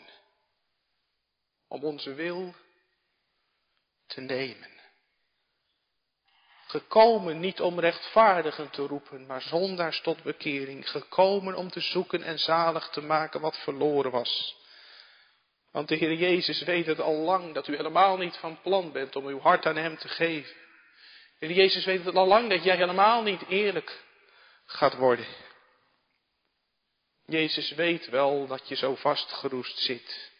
[1.66, 2.54] om onze wil
[4.06, 4.70] te nemen.
[6.66, 10.90] Gekomen niet om rechtvaardigen te roepen, maar zondaars tot bekering.
[10.90, 14.56] Gekomen om te zoeken en zalig te maken wat verloren was.
[15.70, 19.16] Want de Heer Jezus weet het al lang dat u helemaal niet van plan bent
[19.16, 20.67] om uw hart aan Hem te geven.
[21.38, 24.04] En Jezus weet het al lang dat jij helemaal niet eerlijk
[24.64, 25.26] gaat worden.
[27.24, 30.30] Jezus weet wel dat je zo vastgeroest zit.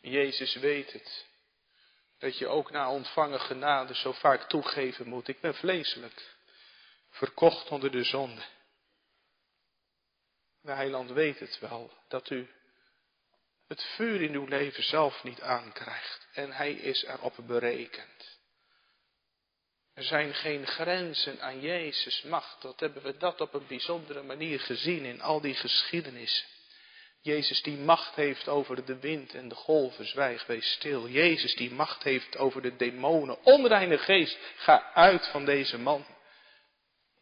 [0.00, 1.26] Jezus weet het.
[2.18, 5.28] Dat je ook na ontvangen genade zo vaak toegeven moet.
[5.28, 6.36] Ik ben vleeselijk.
[7.10, 8.42] Verkocht onder de zonde.
[10.60, 11.92] De heiland weet het wel.
[12.08, 12.48] Dat u
[13.68, 16.28] het vuur in uw leven zelf niet aankrijgt.
[16.32, 18.38] En hij is erop berekend.
[19.94, 22.62] Er zijn geen grenzen aan Jezus' macht.
[22.62, 26.46] Dat hebben we dat op een bijzondere manier gezien in al die geschiedenissen.
[27.22, 31.08] Jezus die macht heeft over de wind en de golven, zwijg, wees stil.
[31.08, 36.06] Jezus die macht heeft over de demonen, onreine geest, ga uit van deze man.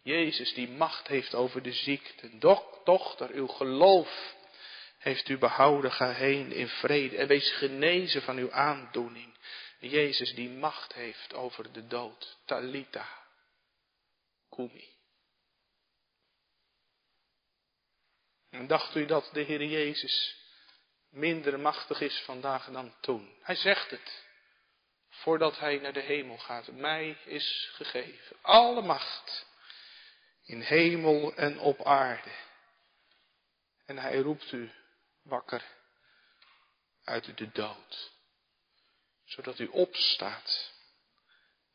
[0.02, 2.38] Jezus die macht heeft over de ziekte.
[2.84, 4.34] Dochter, uw geloof
[4.98, 9.34] heeft u behouden, ga heen in vrede en wees genezen van uw aandoening.
[9.78, 12.38] Jezus die macht heeft over de dood.
[12.44, 13.08] Talita.
[14.50, 14.94] Kumi.
[18.50, 20.36] En dacht u dat de Heer Jezus
[21.10, 23.34] minder machtig is vandaag dan toen?
[23.42, 24.24] Hij zegt het.
[25.08, 26.72] Voordat hij naar de hemel gaat.
[26.72, 28.36] Mij is gegeven.
[28.42, 29.46] Alle macht
[30.44, 32.30] in hemel en op aarde.
[33.86, 34.70] En hij roept u
[35.28, 35.64] wakker
[37.04, 38.12] uit de dood,
[39.24, 40.72] zodat u opstaat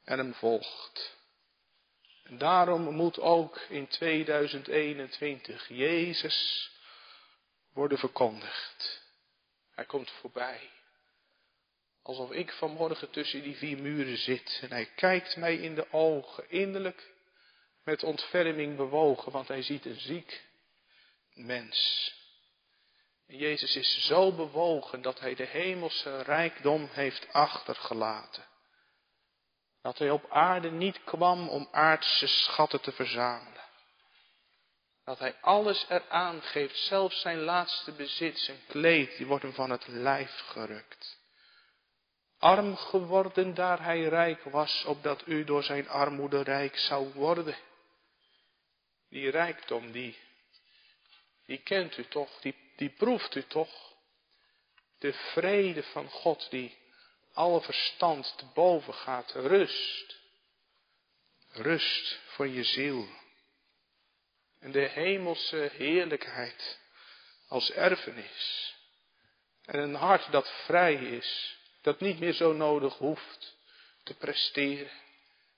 [0.03, 1.19] en hem volgt.
[2.23, 6.69] En daarom moet ook in 2021 Jezus
[7.73, 9.01] worden verkondigd.
[9.71, 10.69] Hij komt voorbij.
[12.01, 16.49] Alsof ik vanmorgen tussen die vier muren zit en hij kijkt mij in de ogen,
[16.49, 17.11] innerlijk
[17.83, 20.41] met ontferming bewogen, want hij ziet een ziek
[21.33, 22.20] mens.
[23.38, 28.43] Jezus is zo bewogen dat hij de hemelse rijkdom heeft achtergelaten.
[29.82, 33.63] Dat hij op aarde niet kwam om aardse schatten te verzamelen.
[35.03, 39.69] Dat hij alles eraan geeft, zelfs zijn laatste bezit, zijn kleed, die wordt hem van
[39.69, 41.19] het lijf gerukt.
[42.38, 47.55] Arm geworden daar hij rijk was, opdat u door zijn armoede rijk zou worden.
[49.09, 50.17] Die rijkdom, die,
[51.45, 53.93] die kent u toch, die, die proeft u toch.
[54.99, 56.78] De vrede van God die
[57.34, 59.32] alle verstand te boven gaat.
[59.32, 60.19] Rust.
[61.51, 63.07] Rust voor je ziel.
[64.59, 66.80] En de hemelse heerlijkheid
[67.47, 68.76] als erfenis.
[69.65, 73.55] En een hart dat vrij is, dat niet meer zo nodig hoeft
[74.03, 74.91] te presteren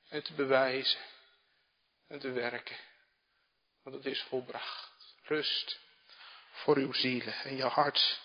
[0.10, 1.02] en te bewijzen
[2.08, 2.78] en te werken.
[3.84, 5.16] Want het is volbracht.
[5.24, 5.80] Rust
[6.54, 8.22] voor uw zielen en je hart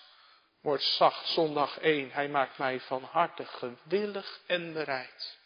[0.61, 1.26] wordt zacht.
[1.26, 2.11] Zondag 1.
[2.11, 5.39] Hij maakt mij van harte gewillig en bereid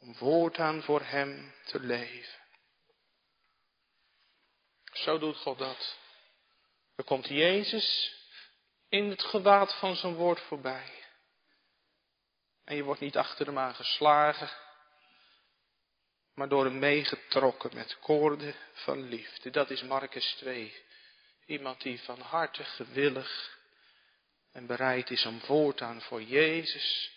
[0.00, 2.38] om voortaan voor hem te leven.
[4.92, 5.98] Zo doet God dat.
[6.96, 8.18] Er komt Jezus
[8.88, 11.04] in het gewaad van zijn woord voorbij.
[12.64, 14.50] En je wordt niet achter hem aan geslagen,
[16.34, 19.50] maar door hem meegetrokken met koorden van liefde.
[19.50, 20.88] Dat is Marcus 2.
[21.50, 23.58] Iemand die van harte gewillig
[24.52, 27.12] en bereid is om voortaan voor Jezus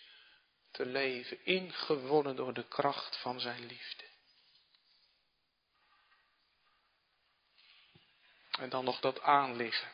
[0.70, 4.04] te leven, ingewonnen door de kracht van zijn liefde.
[8.58, 9.92] En dan nog dat aanliggen.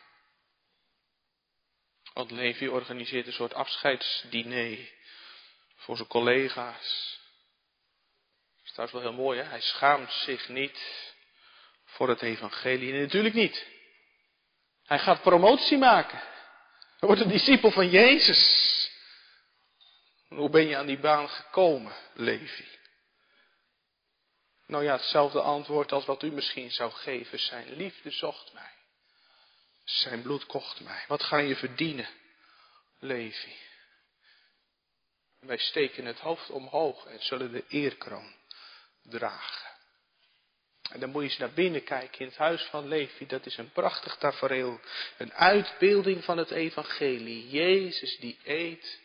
[2.12, 4.90] Want Levi organiseert een soort afscheidsdiner
[5.76, 7.18] voor zijn collega's.
[8.56, 9.44] Dat is trouwens wel heel mooi, hè?
[9.44, 11.12] Hij schaamt zich niet
[11.84, 12.92] voor het evangelie.
[12.92, 13.78] Natuurlijk niet.
[14.90, 16.18] Hij gaat promotie maken.
[16.98, 18.90] Hij wordt een discipel van Jezus.
[20.28, 22.64] hoe ben je aan die baan gekomen, Levi?
[24.66, 27.38] Nou ja, hetzelfde antwoord als wat u misschien zou geven.
[27.38, 28.72] Zijn liefde zocht mij.
[29.84, 31.04] Zijn bloed kocht mij.
[31.08, 32.08] Wat ga je verdienen,
[32.98, 33.56] Levi?
[35.40, 38.34] Wij steken het hoofd omhoog en zullen de eerkroon
[39.02, 39.69] dragen.
[40.90, 43.26] En dan moet je eens naar binnen kijken in het huis van Levi.
[43.26, 44.80] Dat is een prachtig tafereel.
[45.18, 47.48] Een uitbeelding van het evangelie.
[47.48, 49.00] Jezus die eet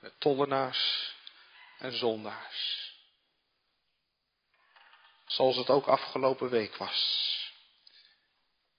[0.00, 1.14] met tollenaars
[1.78, 2.92] en zondaars.
[5.26, 7.36] Zoals het ook afgelopen week was.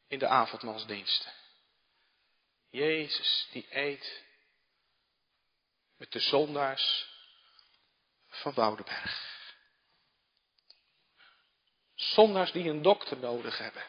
[0.08, 1.32] In de avondmaalsdiensten.
[2.70, 4.24] Jezus die eet
[5.98, 7.08] met de zondaars
[8.28, 9.29] van Woudenberg.
[12.00, 13.84] Zondaars die een dokter nodig hebben.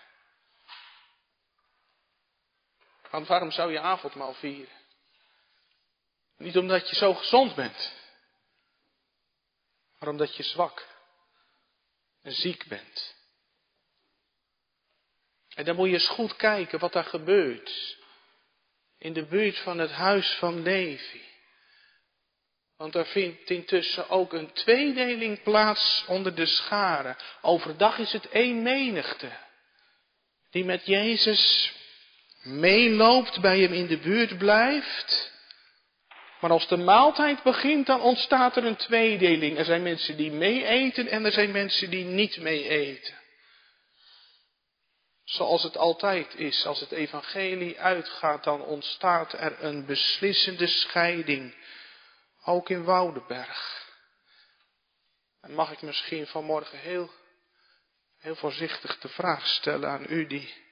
[3.10, 4.78] Want waarom zou je avondmaal vieren?
[6.36, 7.92] Niet omdat je zo gezond bent,
[9.98, 10.86] maar omdat je zwak
[12.22, 13.14] en ziek bent.
[15.54, 17.98] En dan moet je eens goed kijken wat daar gebeurt.
[18.98, 21.29] In de buurt van het huis van Levi.
[22.80, 27.16] Want er vindt intussen ook een tweedeling plaats onder de scharen.
[27.40, 29.30] Overdag is het één menigte.
[30.50, 31.72] Die met Jezus
[32.42, 35.32] meeloopt, bij hem in de buurt blijft.
[36.40, 39.58] Maar als de maaltijd begint, dan ontstaat er een tweedeling.
[39.58, 43.14] Er zijn mensen die mee eten en er zijn mensen die niet mee eten.
[45.24, 51.54] Zoals het altijd is, als het evangelie uitgaat, dan ontstaat er een beslissende scheiding.
[52.44, 53.88] Ook in Woudenberg.
[55.40, 57.10] En mag ik misschien vanmorgen heel,
[58.18, 60.68] heel voorzichtig de vraag stellen aan u die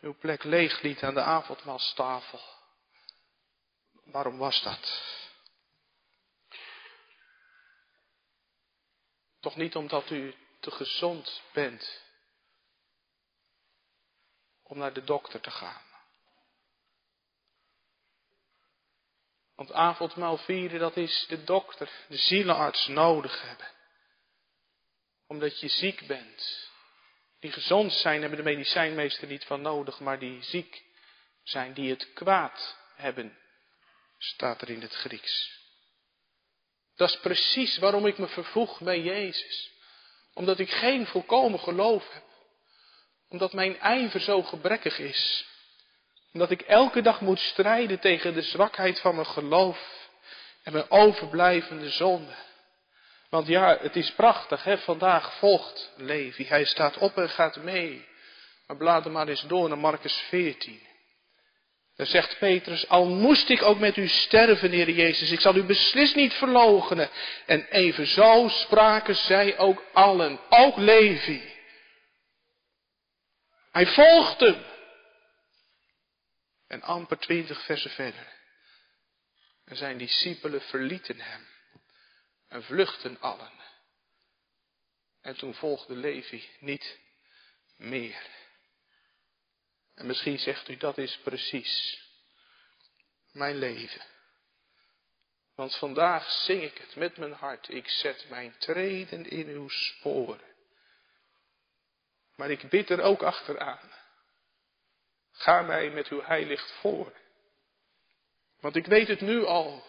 [0.00, 2.40] uw plek leeg liet aan de avondmaalstafel.
[4.04, 5.02] Waarom was dat?
[9.40, 12.02] Toch niet omdat u te gezond bent
[14.62, 15.87] om naar de dokter te gaan.
[19.58, 23.66] Want avondmaal vieren, dat is de dokter, de zielenarts nodig hebben.
[25.26, 26.70] Omdat je ziek bent
[27.40, 30.84] Die gezond zijn, hebben de medicijnmeester niet van nodig, maar die ziek
[31.42, 33.38] zijn, die het kwaad hebben,
[34.18, 35.60] staat er in het Grieks.
[36.96, 39.70] Dat is precies waarom ik me vervoeg bij Jezus.
[40.34, 42.24] Omdat ik geen volkomen geloof heb.
[43.28, 45.46] Omdat mijn ijver zo gebrekkig is.
[46.32, 50.08] Omdat ik elke dag moet strijden tegen de zwakheid van mijn geloof
[50.62, 52.34] en mijn overblijvende zonde.
[53.30, 54.78] Want ja, het is prachtig, hè?
[54.78, 56.46] vandaag volgt Levi.
[56.46, 58.06] Hij staat op en gaat mee.
[58.66, 60.80] Maar blader maar eens door naar Marcus 14.
[61.96, 65.62] Dan zegt Petrus, al moest ik ook met u sterven, Heer Jezus, ik zal u
[65.62, 67.10] beslist niet verloochenen.
[67.46, 71.42] En evenzo spraken zij ook allen, ook Levi.
[73.72, 74.64] Hij volgt hem.
[76.68, 78.36] En amper twintig versen verder.
[79.64, 81.46] En zijn discipelen verlieten hem
[82.48, 83.52] en vluchten allen.
[85.20, 86.98] En toen volgde Levi niet
[87.76, 88.26] meer.
[89.94, 92.02] En misschien zegt u dat is precies
[93.32, 94.02] mijn leven.
[95.54, 97.68] Want vandaag zing ik het met mijn hart.
[97.68, 100.40] Ik zet mijn treden in uw sporen.
[102.34, 103.92] Maar ik bid er ook achteraan.
[105.38, 107.12] Ga mij met uw heilicht voor.
[108.60, 109.84] Want ik weet het nu al.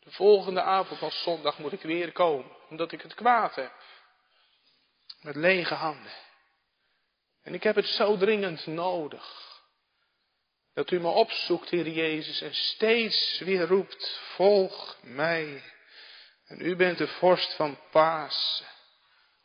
[0.00, 2.50] De volgende avond als zondag moet ik weer komen.
[2.68, 3.72] Omdat ik het kwaad heb.
[5.20, 6.12] Met lege handen.
[7.42, 9.54] En ik heb het zo dringend nodig.
[10.74, 15.62] Dat u me opzoekt, Heer Jezus, en steeds weer roept, volg mij.
[16.46, 18.66] En u bent de vorst van Pasen.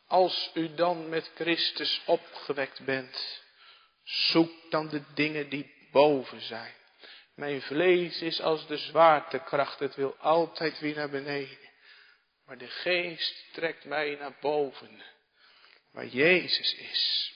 [0.06, 3.42] Als u dan met Christus opgewekt bent,
[4.04, 6.74] zoek dan de dingen die boven zijn.
[7.34, 11.58] Mijn vlees is als de zwaartekracht, het wil altijd weer naar beneden.
[12.46, 15.02] Maar de geest trekt mij naar boven,
[15.90, 17.32] waar Jezus is.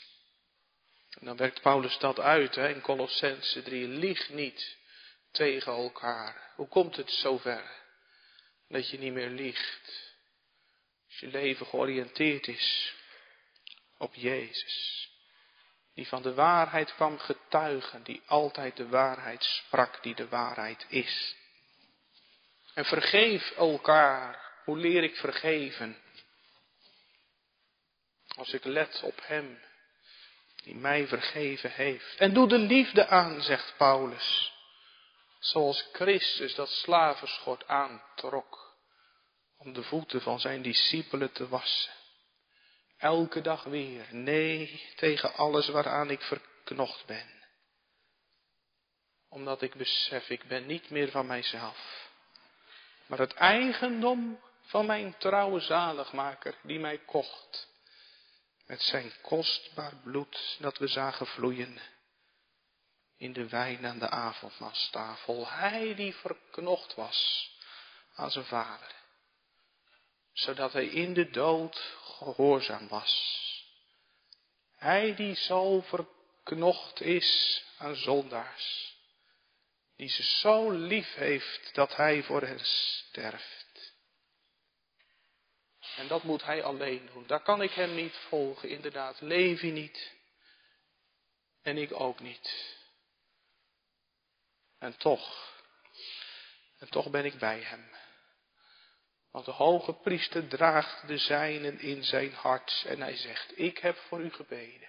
[1.18, 3.88] En dan werkt Paulus dat uit hè, in Colossense 3.
[3.88, 4.76] Lieg niet
[5.30, 6.52] tegen elkaar.
[6.54, 7.70] Hoe komt het zover
[8.68, 10.14] dat je niet meer liegt?
[11.06, 12.94] Als je leven georiënteerd is
[13.98, 15.05] op Jezus.
[15.96, 21.36] Die van de waarheid kwam getuigen, die altijd de waarheid sprak, die de waarheid is.
[22.74, 24.44] En vergeef elkaar.
[24.64, 25.96] Hoe leer ik vergeven?
[28.36, 29.58] Als ik let op Hem
[30.62, 32.16] die mij vergeven heeft.
[32.16, 34.52] En doe de liefde aan, zegt Paulus.
[35.38, 38.76] Zoals Christus dat slavenschot aantrok
[39.56, 41.92] om de voeten van zijn discipelen te wassen.
[43.06, 47.44] Elke dag weer, nee tegen alles waaraan ik verknocht ben.
[49.28, 52.08] Omdat ik besef, ik ben niet meer van mijzelf,
[53.06, 57.68] maar het eigendom van mijn trouwe zaligmaker die mij kocht
[58.66, 61.78] met zijn kostbaar bloed dat we zagen vloeien
[63.16, 65.48] in de wijn aan de avondmaalstafel.
[65.48, 67.50] Hij die verknocht was
[68.14, 68.94] aan zijn vader,
[70.36, 73.44] zodat hij in de dood gehoorzaam was.
[74.76, 78.96] Hij die zo verknocht is aan zondaars,
[79.96, 83.94] die ze zo lief heeft dat hij voor hen sterft.
[85.96, 87.26] En dat moet hij alleen doen.
[87.26, 89.20] Daar kan ik hem niet volgen, inderdaad.
[89.20, 90.14] Levi niet.
[91.62, 92.76] En ik ook niet.
[94.78, 95.54] En toch,
[96.78, 97.95] en toch ben ik bij hem.
[99.36, 103.96] Want de hoge priester draagt de zijnen in zijn hart en hij zegt, ik heb
[103.96, 104.88] voor u gebeden.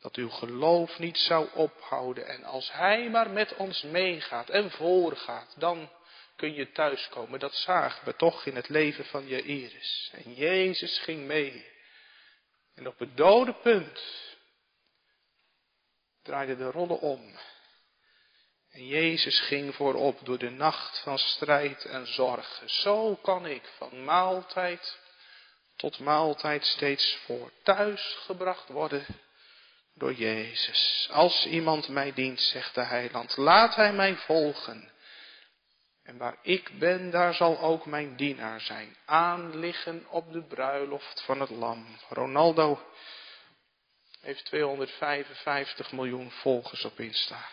[0.00, 5.54] Dat uw geloof niet zou ophouden en als hij maar met ons meegaat en voorgaat,
[5.58, 5.90] dan
[6.36, 7.40] kun je thuiskomen.
[7.40, 10.12] Dat zagen we toch in het leven van Jairus.
[10.12, 11.66] En Jezus ging mee.
[12.74, 14.02] En op het dode punt
[16.22, 17.38] draaide de rollen om.
[18.72, 22.70] En Jezus ging voorop door de nacht van strijd en zorgen.
[22.70, 24.98] Zo kan ik van maaltijd
[25.76, 29.06] tot maaltijd steeds voor thuis gebracht worden
[29.94, 31.08] door Jezus.
[31.10, 34.90] Als iemand mij dient, zegt de heiland, laat hij mij volgen.
[36.02, 38.96] En waar ik ben, daar zal ook mijn dienaar zijn.
[39.04, 41.86] Aanliggen op de bruiloft van het lam.
[42.08, 42.82] Ronaldo
[44.20, 47.48] heeft 255 miljoen volgers op Insta.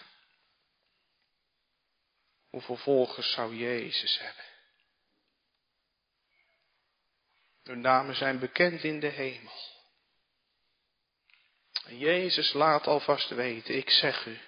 [2.50, 4.44] Hoeveel volgers zou Jezus hebben?
[7.64, 9.68] Hun namen zijn bekend in de hemel.
[11.86, 14.40] En Jezus laat alvast weten, ik zeg u,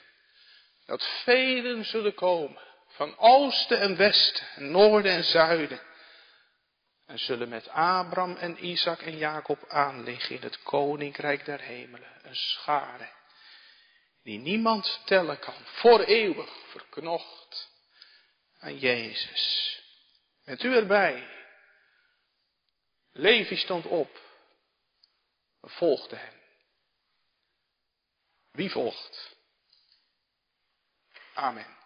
[0.86, 5.82] dat velen zullen komen van oosten en westen, noorden en zuiden.
[7.06, 12.20] en zullen met Abraham en Isaac en Jacob aanliggen in het koninkrijk der hemelen.
[12.24, 13.10] Een schare
[14.24, 17.71] die niemand tellen kan, voor eeuwig verknocht
[18.62, 19.76] aan Jezus.
[20.44, 21.28] Met u erbij.
[23.12, 24.20] Levi stond op.
[25.60, 25.70] We
[26.18, 26.40] hem.
[28.52, 29.36] Wie volgt?
[31.34, 31.81] Amen.